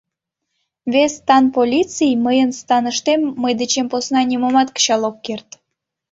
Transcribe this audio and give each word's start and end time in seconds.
Вес 0.93 1.13
стан 1.19 1.43
полиций 1.55 2.13
мыйын 2.25 2.49
станыштем 2.61 3.21
мый 3.41 3.53
дечем 3.59 3.87
посна 3.91 4.21
нимомат 4.31 4.67
кычалын 4.75 5.07
ок 5.09 5.17
керт. 5.25 5.49